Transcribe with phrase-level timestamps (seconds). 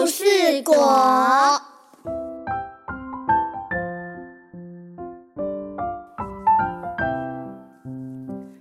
[0.00, 0.22] 故事
[0.62, 0.76] 果。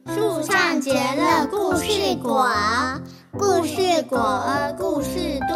[0.07, 2.43] 树上结了故事果，
[3.33, 4.19] 故事果，
[4.79, 5.55] 故事多。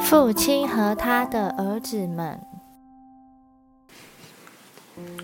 [0.00, 2.49] 父亲和他的儿子们。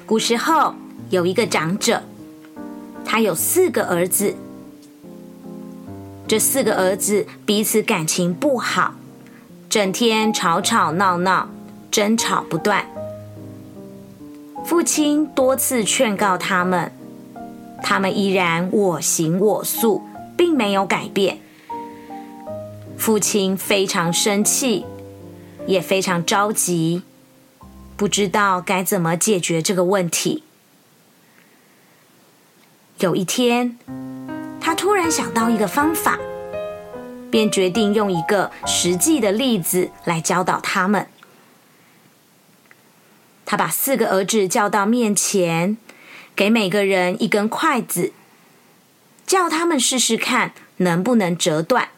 [0.04, 0.74] 古时候
[1.10, 2.02] 有一个长者，
[3.04, 4.34] 他有四个儿子。
[6.28, 8.94] 这四个儿子彼此感情不好，
[9.68, 11.48] 整天吵吵闹闹，
[11.90, 12.84] 争吵不断。
[14.64, 16.90] 父亲多次劝告他们，
[17.82, 20.02] 他们依然我行我素，
[20.36, 21.38] 并没有改变。
[22.98, 24.84] 父亲非常生气，
[25.68, 27.02] 也非常着急，
[27.96, 30.42] 不知道该怎么解决这个问题。
[32.98, 33.78] 有一天，
[34.60, 36.18] 他突然想到一个方法，
[37.30, 41.06] 便决定用一个实际的例子来教导他们。
[43.44, 45.76] 他把四个儿子叫到面前，
[46.34, 48.12] 给每个人一根筷子，
[49.26, 51.88] 叫他们试试看能不能折断。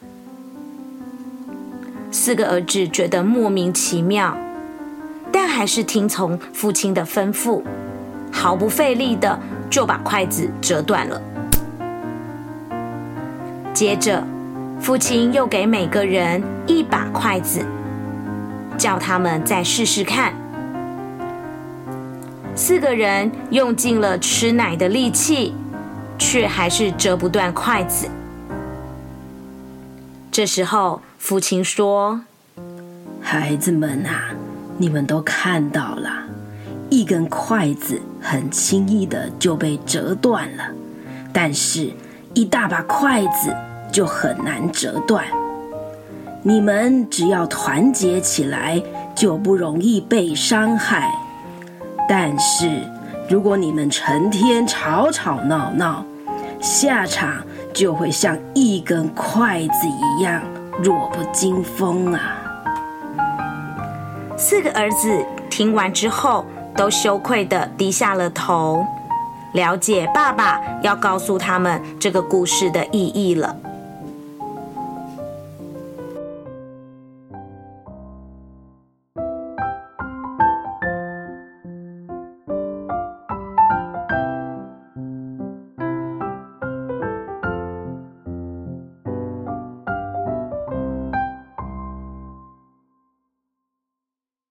[2.11, 4.37] 四个儿子觉得莫名其妙，
[5.49, 7.61] 还是听从父亲的吩咐，
[8.31, 9.37] 毫不费力的
[9.69, 11.21] 就把筷子折断了。
[13.73, 14.23] 接着，
[14.79, 17.65] 父亲又给每个人一把筷子，
[18.77, 20.33] 叫他们再试试看。
[22.55, 25.53] 四个人用尽了吃奶的力气，
[26.17, 28.07] 却还是折不断筷子。
[30.31, 32.21] 这时候，父亲说
[33.21, 34.31] ：“孩子们啊，
[34.81, 36.09] 你们都看到了，
[36.89, 40.63] 一根筷子很轻易的就被折断了，
[41.33, 41.91] 但是，
[42.33, 43.53] 一大把筷子
[43.91, 45.25] 就很难折断。
[46.41, 48.81] 你们只要团结起来，
[49.13, 51.11] 就不容易被伤害。
[52.07, 52.81] 但是，
[53.29, 56.05] 如果你们成天吵吵闹闹，
[56.61, 60.41] 下场……”就会像一根筷子一样
[60.81, 62.38] 弱不禁风啊！
[64.41, 68.85] 四个儿子听完之后，都羞愧的低下了头，
[69.51, 73.53] 了解爸爸要告诉他们这个故事的意义了。